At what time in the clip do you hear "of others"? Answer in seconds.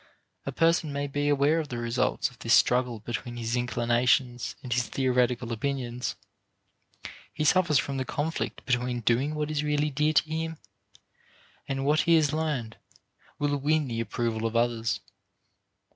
14.47-15.01